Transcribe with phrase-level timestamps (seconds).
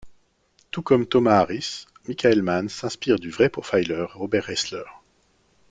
[0.71, 4.81] Tout comme Thomas Harris, Michael Mann s'inspire du vrai profiler Robert Ressler.